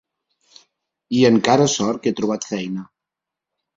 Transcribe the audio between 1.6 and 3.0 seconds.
sort que ha trobat feina!